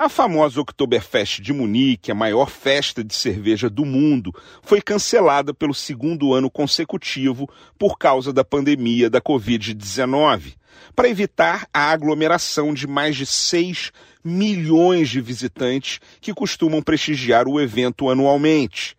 [0.00, 4.32] A famosa Oktoberfest de Munique, a maior festa de cerveja do mundo,
[4.62, 10.54] foi cancelada pelo segundo ano consecutivo por causa da pandemia da Covid-19,
[10.94, 13.90] para evitar a aglomeração de mais de 6
[14.22, 18.96] milhões de visitantes que costumam prestigiar o evento anualmente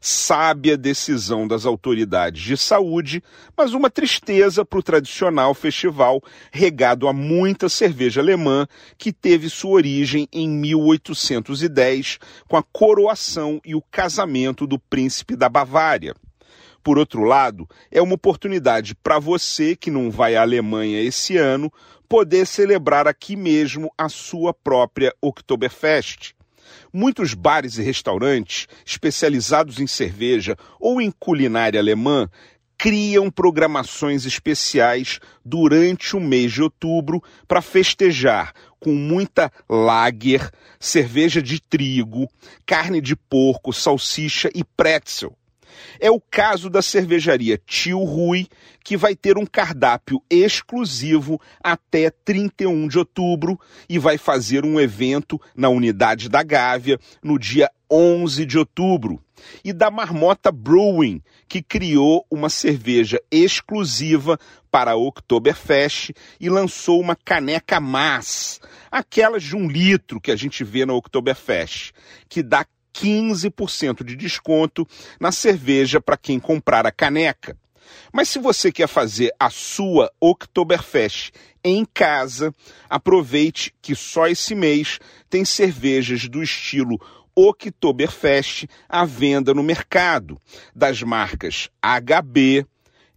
[0.00, 3.22] sábia decisão das autoridades de saúde,
[3.56, 9.72] mas uma tristeza para o tradicional festival regado a muita cerveja alemã que teve sua
[9.72, 12.18] origem em 1810
[12.48, 16.14] com a coroação e o casamento do príncipe da Bavária.
[16.82, 21.70] Por outro lado, é uma oportunidade para você que não vai à Alemanha esse ano
[22.08, 26.34] poder celebrar aqui mesmo a sua própria Oktoberfest.
[26.92, 32.28] Muitos bares e restaurantes especializados em cerveja ou em culinária alemã
[32.76, 41.60] criam programações especiais durante o mês de outubro para festejar com muita lager, cerveja de
[41.60, 42.26] trigo,
[42.64, 45.36] carne de porco, salsicha e pretzel.
[45.98, 48.46] É o caso da cervejaria Tio Rui,
[48.84, 55.40] que vai ter um cardápio exclusivo até 31 de outubro e vai fazer um evento
[55.54, 59.20] na Unidade da Gávea no dia 11 de outubro.
[59.64, 64.38] E da Marmota Brewing, que criou uma cerveja exclusiva
[64.70, 68.60] para a Oktoberfest e lançou uma caneca Mass,
[68.90, 71.92] aquelas de um litro que a gente vê na Oktoberfest,
[72.28, 74.86] que dá 15% de desconto
[75.18, 77.56] na cerveja para quem comprar a caneca.
[78.12, 81.32] Mas se você quer fazer a sua Oktoberfest
[81.62, 82.54] em casa,
[82.88, 84.98] aproveite que só esse mês
[85.28, 87.00] tem cervejas do estilo
[87.34, 90.40] Oktoberfest à venda no mercado,
[90.74, 92.66] das marcas HB,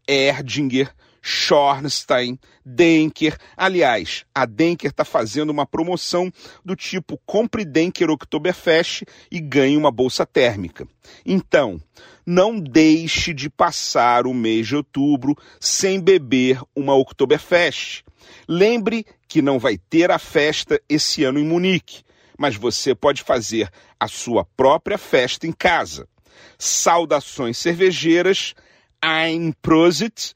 [0.08, 0.94] Erdinger,
[1.26, 3.38] Schornstein, Denker.
[3.56, 6.30] Aliás, a Denker está fazendo uma promoção
[6.66, 10.86] do tipo compre Denker Oktoberfest e ganhe uma bolsa térmica.
[11.26, 11.82] Então,
[12.26, 18.04] não deixe de passar o mês de outubro sem beber uma Oktoberfest.
[18.46, 22.04] Lembre que não vai ter a festa esse ano em Munique,
[22.38, 26.06] mas você pode fazer a sua própria festa em casa.
[26.58, 28.54] Saudações cervejeiras,
[29.02, 30.36] Ein Prosit